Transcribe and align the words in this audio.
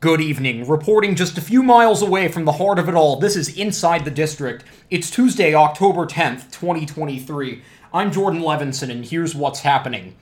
Good 0.00 0.20
evening. 0.20 0.68
Reporting 0.68 1.14
just 1.14 1.38
a 1.38 1.40
few 1.40 1.62
miles 1.62 2.02
away 2.02 2.28
from 2.28 2.44
the 2.44 2.52
heart 2.52 2.78
of 2.78 2.86
it 2.86 2.94
all, 2.94 3.18
this 3.18 3.34
is 3.34 3.56
Inside 3.56 4.04
the 4.04 4.10
District. 4.10 4.62
It's 4.90 5.10
Tuesday, 5.10 5.54
October 5.54 6.04
10th, 6.04 6.50
2023. 6.50 7.62
I'm 7.94 8.12
Jordan 8.12 8.42
Levinson, 8.42 8.90
and 8.90 9.06
here's 9.06 9.34
what's 9.34 9.60
happening. 9.60 10.14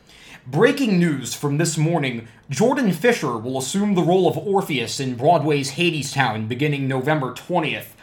Breaking 0.46 1.00
news 1.00 1.34
from 1.34 1.58
this 1.58 1.76
morning 1.76 2.28
Jordan 2.48 2.92
Fisher 2.92 3.36
will 3.36 3.58
assume 3.58 3.96
the 3.96 4.02
role 4.02 4.28
of 4.28 4.38
Orpheus 4.38 5.00
in 5.00 5.16
Broadway's 5.16 5.72
Hadestown 5.72 6.46
beginning 6.46 6.86
November 6.86 7.32
20th. 7.32 7.94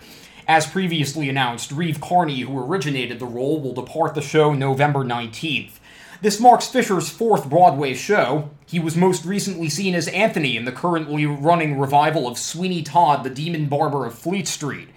As 0.50 0.68
previously 0.68 1.30
announced, 1.30 1.72
Reeve 1.72 2.02
Carney, 2.02 2.42
who 2.42 2.60
originated 2.60 3.20
the 3.20 3.26
role, 3.26 3.62
will 3.62 3.74
depart 3.74 4.14
the 4.14 4.22
show 4.22 4.54
November 4.54 5.06
19th. 5.06 5.80
This 6.22 6.40
marks 6.40 6.68
Fisher's 6.68 7.10
fourth 7.10 7.50
Broadway 7.50 7.96
show. 7.96 8.52
He 8.68 8.80
was 8.80 8.96
most 8.96 9.26
recently 9.26 9.70
seen 9.70 9.96
as 9.96 10.08
Anthony 10.10 10.56
in 10.56 10.66
the 10.66 10.72
currently 10.72 11.26
running 11.26 11.80
revival 11.80 12.28
of 12.28 12.38
Sweeney 12.38 12.84
Todd, 12.84 13.24
the 13.24 13.30
Demon 13.32 13.66
Barber 13.66 14.06
of 14.06 14.14
Fleet 14.14 14.48
Street. 14.48 14.90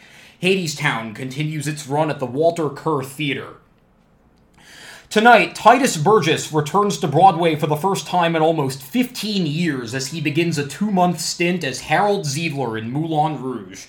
Hadestown 0.43 1.15
continues 1.15 1.67
its 1.67 1.87
run 1.87 2.11
at 2.11 2.19
the 2.19 2.27
Walter 2.27 2.69
Kerr 2.69 3.03
Theater. 3.03 3.55
Tonight, 5.09 5.55
Tituss 5.55 6.03
Burgess 6.03 6.53
returns 6.53 6.99
to 6.99 7.09
Broadway 7.09 7.57
for 7.57 7.69
the 7.69 7.77
first 7.77 8.07
time 8.07 8.37
in 8.37 8.43
almost 8.43 8.83
15 8.83 9.47
years 9.47 9.95
as 9.95 10.09
he 10.09 10.21
begins 10.21 10.59
a 10.59 10.67
two 10.67 10.91
month 10.91 11.21
stint 11.21 11.65
as 11.65 11.83
Harold 11.83 12.27
Zidler 12.27 12.79
in 12.79 12.91
Moulin 12.91 13.41
Rouge. 13.41 13.87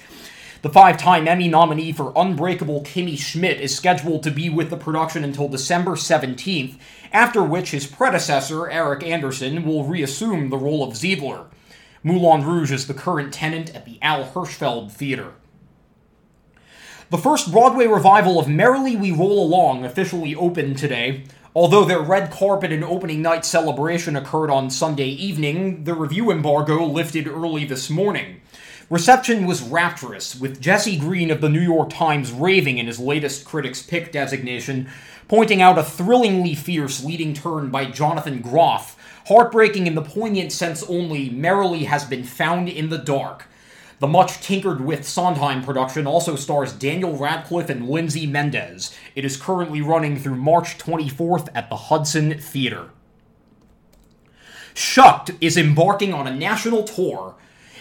The 0.66 0.72
five 0.72 0.98
time 0.98 1.28
Emmy 1.28 1.48
nominee 1.48 1.92
for 1.92 2.12
Unbreakable 2.16 2.82
Kimmy 2.82 3.20
Schmidt 3.20 3.62
is 3.62 3.76
scheduled 3.76 4.24
to 4.24 4.32
be 4.32 4.50
with 4.50 4.72
the 4.72 4.78
production 4.78 5.24
until 5.24 5.48
December 5.48 5.92
17th, 5.92 6.80
after 7.14 7.44
which 7.44 7.70
his 7.70 7.86
predecessor, 7.86 8.68
Eric 8.68 9.04
Anderson, 9.04 9.64
will 9.64 9.84
reassume 9.84 10.50
the 10.50 10.58
role 10.58 10.84
of 10.84 10.96
Zidler. 10.96 11.46
Moulin 12.02 12.44
Rouge 12.44 12.72
is 12.72 12.88
the 12.88 12.96
current 12.96 13.32
tenant 13.32 13.76
at 13.76 13.86
the 13.86 14.00
Al 14.02 14.26
Hirschfeld 14.26 14.92
Theater. 14.92 15.34
The 17.12 17.20
first 17.20 17.52
Broadway 17.52 17.86
revival 17.86 18.40
of 18.40 18.48
Merrily 18.48 18.96
We 18.96 19.12
Roll 19.12 19.46
Along 19.46 19.86
officially 19.86 20.34
opened 20.34 20.80
today. 20.80 21.26
Although 21.54 21.86
their 21.86 22.02
red 22.02 22.32
carpet 22.32 22.72
and 22.72 22.84
opening 22.84 23.22
night 23.22 23.46
celebration 23.46 24.16
occurred 24.16 24.50
on 24.50 24.72
Sunday 24.72 25.10
evening, 25.10 25.84
the 25.84 25.94
review 25.94 26.32
embargo 26.32 26.84
lifted 26.86 27.28
early 27.28 27.66
this 27.66 27.88
morning. 27.88 28.42
Reception 28.90 29.48
was 29.48 29.64
rapturous, 29.64 30.40
with 30.40 30.62
Jesse 30.62 30.96
Green 30.96 31.32
of 31.32 31.42
the 31.42 31.50
New 31.50 31.60
York 31.62 31.90
Times 31.90 32.32
raving 32.32 32.78
in 32.78 32.86
his 32.86 33.00
latest 33.00 33.44
Critics' 33.44 33.82
Pick 33.82 34.12
designation, 34.12 34.88
pointing 35.28 35.60
out 35.60 35.80
a 35.80 35.84
thrillingly 35.84 36.54
fierce 36.54 37.04
leading 37.04 37.34
turn 37.34 37.72
by 37.72 37.86
Jonathan 37.86 38.42
Groff, 38.42 38.96
heartbreaking 39.26 39.88
in 39.88 39.96
the 39.96 40.04
poignant 40.04 40.52
sense 40.52 40.84
only 40.84 41.32
Merrily 41.32 41.86
has 41.86 42.06
been 42.06 42.24
found 42.24 42.70
in 42.70 42.90
the 42.90 43.00
dark. 43.00 43.48
The 43.98 44.08
much 44.08 44.40
tinkered 44.42 44.82
with 44.82 45.08
Sondheim 45.08 45.64
production 45.64 46.06
also 46.06 46.36
stars 46.36 46.72
Daniel 46.72 47.18
Radcliffe 47.18 47.72
and 47.72 47.90
Lindsay 47.90 48.28
Mendez. 48.28 48.96
It 49.16 49.26
is 49.26 49.36
currently 49.36 49.82
running 49.82 50.16
through 50.16 50.36
March 50.36 50.78
24th 50.78 51.50
at 51.56 51.72
the 51.72 51.76
Hudson 51.76 52.38
Theater. 52.38 52.92
Shucked 54.76 55.32
is 55.42 55.58
embarking 55.58 56.14
on 56.14 56.28
a 56.28 56.36
national 56.36 56.84
tour 56.84 57.36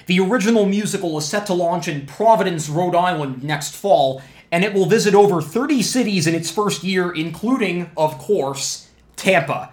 the 0.06 0.20
original 0.20 0.66
musical 0.66 1.16
is 1.18 1.26
set 1.26 1.46
to 1.46 1.54
launch 1.54 1.88
in 1.88 2.06
Providence, 2.06 2.68
Rhode 2.68 2.94
Island 2.94 3.42
next 3.42 3.74
fall, 3.74 4.22
and 4.52 4.64
it 4.64 4.74
will 4.74 4.86
visit 4.86 5.14
over 5.14 5.40
30 5.42 5.82
cities 5.82 6.26
in 6.26 6.34
its 6.34 6.50
first 6.50 6.84
year, 6.84 7.10
including, 7.10 7.90
of 7.96 8.18
course, 8.18 8.88
Tampa. 9.16 9.72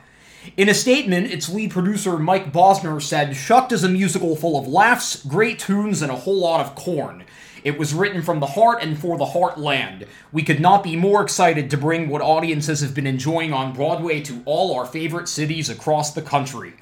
In 0.58 0.70
a 0.70 0.74
statement, 0.74 1.32
its 1.32 1.50
lead 1.50 1.72
producer 1.72 2.18
Mike 2.18 2.52
Bosner 2.52 3.02
said, 3.02 3.36
Shucked 3.36 3.72
is 3.72 3.84
a 3.84 3.90
musical 3.90 4.36
full 4.36 4.58
of 4.58 4.68
laughs, 4.68 5.24
great 5.24 5.59
tunes, 5.59 6.02
and 6.02 6.12
a 6.12 6.16
whole 6.16 6.40
lot 6.40 6.62
of 6.62 6.76
corn. 6.76 7.26
It 7.64 7.78
was 7.78 7.94
written 7.94 8.24
from 8.24 8.40
the 8.40 8.48
heart 8.48 8.82
and 8.82 8.98
for 8.98 9.18
the 9.18 9.26
heartland. 9.26 10.08
We 10.32 10.42
could 10.42 10.59
not 10.59 10.84
be 10.84 10.96
more 10.96 11.22
excited 11.22 11.70
to 11.70 11.78
bring 11.78 12.09
what 12.09 12.24
audiences 12.24 12.82
have 12.82 12.96
been 12.96 13.06
enjoying 13.06 13.53
on 13.53 13.74
Broadway 13.74 14.22
to 14.22 14.42
all 14.46 14.75
our 14.75 14.86
favorite 14.86 15.28
cities 15.28 15.69
across 15.69 16.12
the 16.12 16.24
country. 16.24 16.74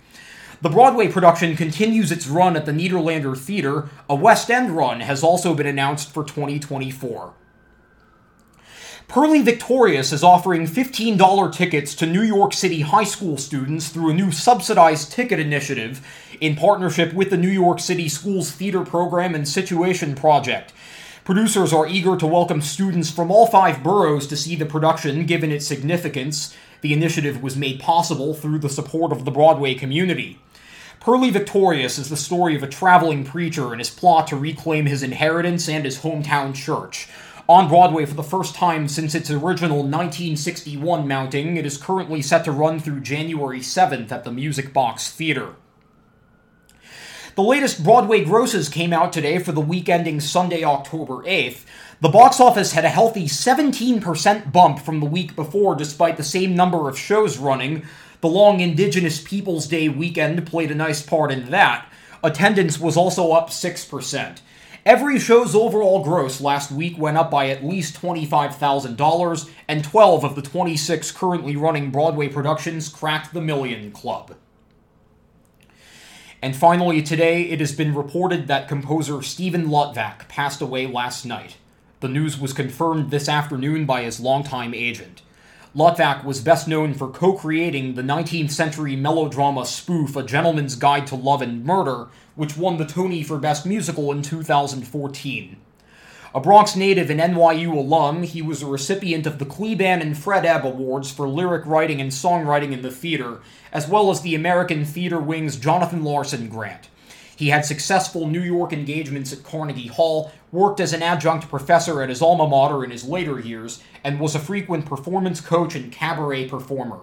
The 0.61 0.69
Broadway 0.69 1.07
production 1.07 1.55
continues 1.55 2.11
its 2.11 2.27
run 2.27 2.57
at 2.57 2.65
the 2.65 2.73
Nederlander 2.73 3.37
Theater. 3.37 3.87
A 4.09 4.15
West 4.15 4.51
End 4.51 4.71
run 4.71 4.99
has 4.99 5.23
also 5.23 5.53
been 5.53 5.65
announced 5.65 6.13
for 6.13 6.21
2024. 6.21 7.33
Purlie 9.07 9.41
Victorious 9.41 10.11
is 10.11 10.21
offering 10.21 10.67
$15 10.67 11.53
tickets 11.53 11.95
to 11.95 12.05
New 12.05 12.21
York 12.21 12.51
City 12.51 12.81
high 12.81 13.05
school 13.05 13.37
students 13.37 13.87
through 13.87 14.09
a 14.09 14.13
new 14.13 14.33
subsidized 14.33 15.13
ticket 15.13 15.39
initiative 15.39 16.05
in 16.41 16.57
partnership 16.57 17.13
with 17.13 17.29
the 17.29 17.37
New 17.37 17.47
York 17.47 17.79
City 17.79 18.09
Schools 18.09 18.51
Theater 18.51 18.83
Program 18.83 19.35
and 19.35 19.47
Situation 19.47 20.13
Project. 20.13 20.73
Producers 21.23 21.71
are 21.71 21.87
eager 21.87 22.17
to 22.17 22.27
welcome 22.27 22.59
students 22.59 23.09
from 23.09 23.31
all 23.31 23.47
five 23.47 23.81
boroughs 23.81 24.27
to 24.27 24.35
see 24.35 24.57
the 24.57 24.65
production 24.65 25.25
given 25.25 25.53
its 25.53 25.65
significance. 25.65 26.53
The 26.81 26.91
initiative 26.91 27.41
was 27.41 27.55
made 27.55 27.79
possible 27.79 28.33
through 28.33 28.59
the 28.59 28.67
support 28.67 29.13
of 29.13 29.23
the 29.23 29.31
Broadway 29.31 29.73
community. 29.73 30.39
Purlie 31.09 31.31
Victorious 31.31 31.97
is 31.97 32.09
the 32.09 32.15
story 32.15 32.55
of 32.55 32.61
a 32.61 32.67
traveling 32.67 33.25
preacher 33.25 33.71
and 33.71 33.79
his 33.79 33.89
plot 33.89 34.27
to 34.27 34.35
reclaim 34.35 34.85
his 34.85 35.01
inheritance 35.01 35.67
and 35.67 35.83
his 35.83 36.01
hometown 36.01 36.53
church. 36.53 37.09
On 37.47 37.67
Broadway 37.67 38.05
for 38.05 38.13
the 38.13 38.21
first 38.21 38.53
time 38.53 38.87
since 38.87 39.15
its 39.15 39.31
original 39.31 39.77
1961 39.77 41.07
mounting, 41.07 41.57
it 41.57 41.65
is 41.65 41.79
currently 41.79 42.21
set 42.21 42.45
to 42.45 42.51
run 42.51 42.79
through 42.79 42.99
January 42.99 43.59
7th 43.59 44.11
at 44.11 44.23
the 44.23 44.31
Music 44.31 44.71
Box 44.71 45.09
Theater. 45.09 45.55
The 47.33 47.41
latest 47.41 47.83
Broadway 47.83 48.23
grosses 48.23 48.69
came 48.69 48.93
out 48.93 49.11
today 49.11 49.39
for 49.39 49.51
the 49.51 49.61
week 49.61 49.89
ending 49.89 50.19
Sunday, 50.19 50.63
October 50.63 51.23
8th. 51.23 51.65
The 52.01 52.09
box 52.09 52.39
office 52.39 52.73
had 52.73 52.85
a 52.85 52.89
healthy 52.89 53.25
17% 53.25 54.51
bump 54.51 54.77
from 54.77 54.99
the 54.99 55.07
week 55.07 55.35
before, 55.35 55.73
despite 55.73 56.17
the 56.17 56.23
same 56.23 56.55
number 56.55 56.87
of 56.87 56.99
shows 56.99 57.39
running, 57.39 57.87
the 58.21 58.27
long 58.27 58.59
Indigenous 58.59 59.21
Peoples 59.21 59.67
Day 59.67 59.87
weekend 59.87 60.45
played 60.45 60.71
a 60.71 60.75
nice 60.75 61.01
part 61.01 61.31
in 61.31 61.49
that. 61.51 61.89
Attendance 62.23 62.79
was 62.79 62.97
also 62.97 63.31
up 63.31 63.49
6%. 63.49 64.41
Every 64.85 65.19
show's 65.19 65.55
overall 65.55 66.03
gross 66.03 66.41
last 66.41 66.71
week 66.71 66.97
went 66.97 67.17
up 67.17 67.29
by 67.29 67.49
at 67.49 67.63
least 67.63 68.01
$25,000, 68.01 69.49
and 69.67 69.83
12 69.83 70.23
of 70.25 70.35
the 70.35 70.41
26 70.41 71.11
currently 71.11 71.55
running 71.55 71.91
Broadway 71.91 72.27
productions 72.27 72.89
cracked 72.89 73.33
the 73.33 73.41
Million 73.41 73.91
Club. 73.91 74.35
And 76.41 76.55
finally, 76.55 77.01
today 77.01 77.43
it 77.43 77.59
has 77.59 77.73
been 77.73 77.93
reported 77.93 78.47
that 78.47 78.69
composer 78.69 79.21
Steven 79.21 79.67
Lutvak 79.67 80.27
passed 80.29 80.61
away 80.61 80.87
last 80.87 81.25
night. 81.25 81.57
The 81.99 82.07
news 82.07 82.39
was 82.39 82.53
confirmed 82.53 83.11
this 83.11 83.27
afternoon 83.27 83.85
by 83.85 84.03
his 84.03 84.21
longtime 84.21 84.73
agent. 84.73 85.21
Lutvak 85.75 86.23
was 86.23 86.41
best 86.41 86.67
known 86.67 86.95
for 86.95 87.07
co 87.07 87.33
creating 87.33 87.93
the 87.93 88.01
19th 88.01 88.49
century 88.49 88.95
melodrama 88.95 89.67
spoof 89.67 90.15
A 90.15 90.23
Gentleman's 90.23 90.75
Guide 90.75 91.05
to 91.07 91.15
Love 91.15 91.43
and 91.43 91.63
Murder, 91.63 92.07
which 92.35 92.57
won 92.57 92.77
the 92.77 92.85
Tony 92.85 93.21
for 93.21 93.37
Best 93.37 93.67
Musical 93.67 94.11
in 94.11 94.23
2014. 94.23 95.57
A 96.33 96.39
Bronx 96.39 96.75
native 96.75 97.11
and 97.11 97.19
NYU 97.19 97.71
alum, 97.75 98.23
he 98.23 98.41
was 98.41 98.63
a 98.63 98.67
recipient 98.67 99.27
of 99.27 99.37
the 99.37 99.45
Kleban 99.45 100.01
and 100.01 100.17
Fred 100.17 100.43
Ebb 100.43 100.65
Awards 100.65 101.11
for 101.11 101.27
lyric 101.27 101.67
writing 101.67 102.01
and 102.01 102.09
songwriting 102.09 102.71
in 102.71 102.81
the 102.81 102.91
theater, 102.91 103.39
as 103.71 103.87
well 103.87 104.09
as 104.09 104.21
the 104.21 104.33
American 104.33 104.85
Theater 104.85 105.19
Wing's 105.19 105.55
Jonathan 105.55 106.03
Larson 106.03 106.49
Grant. 106.49 106.89
He 107.39 107.51
had 107.51 107.63
successful 107.63 108.27
New 108.27 108.41
York 108.41 108.73
engagements 108.73 109.31
at 109.31 109.43
Carnegie 109.43 109.87
Hall, 109.87 110.29
worked 110.51 110.81
as 110.81 110.91
an 110.91 111.01
adjunct 111.01 111.47
professor 111.47 112.01
at 112.01 112.09
his 112.09 112.21
alma 112.21 112.45
mater 112.45 112.83
in 112.83 112.91
his 112.91 113.05
later 113.05 113.39
years, 113.39 113.81
and 114.03 114.19
was 114.19 114.35
a 114.35 114.39
frequent 114.39 114.85
performance 114.85 115.39
coach 115.39 115.73
and 115.73 115.89
cabaret 115.89 116.49
performer. 116.49 116.99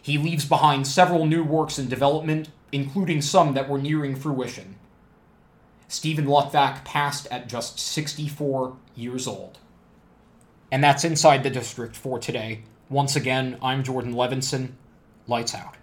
He 0.00 0.16
leaves 0.16 0.46
behind 0.46 0.86
several 0.86 1.26
new 1.26 1.44
works 1.44 1.78
in 1.78 1.90
development, 1.90 2.48
including 2.72 3.20
some 3.20 3.52
that 3.52 3.68
were 3.68 3.76
nearing 3.76 4.16
fruition. 4.16 4.76
Steven 5.88 6.24
Lutvak 6.24 6.82
passed 6.86 7.26
at 7.30 7.46
just 7.46 7.78
64 7.78 8.78
years 8.94 9.26
old. 9.26 9.58
And 10.72 10.82
that's 10.82 11.04
Inside 11.04 11.42
the 11.42 11.50
District 11.50 11.94
for 11.94 12.18
today. 12.18 12.62
Once 12.88 13.14
again, 13.14 13.58
I'm 13.60 13.84
Jordan 13.84 14.14
Levinson. 14.14 14.70
Lights 15.26 15.54
out. 15.54 15.74